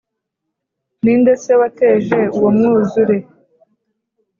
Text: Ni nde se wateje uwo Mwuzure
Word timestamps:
Ni 1.03 1.13
nde 1.19 1.33
se 1.43 1.53
wateje 1.61 2.19
uwo 2.37 2.49
Mwuzure 2.55 3.17